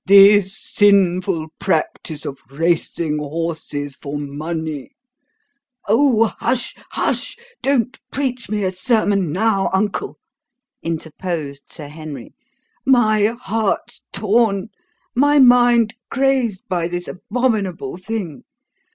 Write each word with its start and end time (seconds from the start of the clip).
This 0.07 0.59
sinful 0.59 1.49
practice 1.59 2.25
of 2.25 2.39
racing 2.49 3.19
horses 3.19 3.95
for 3.95 4.17
money" 4.17 4.95
"Oh, 5.87 6.33
hush, 6.39 6.73
hush! 6.89 7.37
Don't 7.61 7.99
preach 8.11 8.49
me 8.49 8.63
a 8.63 8.71
sermon 8.71 9.31
now, 9.31 9.69
uncle," 9.71 10.17
interposed 10.81 11.71
Sir 11.71 11.87
Henry. 11.87 12.33
"My 12.83 13.27
heart's 13.39 14.01
torn, 14.11 14.69
my 15.13 15.37
mind 15.37 15.93
crazed 16.09 16.67
by 16.67 16.87
this 16.87 17.07
abominable 17.07 17.97
thing. 17.97 18.43